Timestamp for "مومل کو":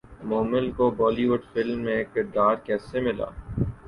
0.29-0.85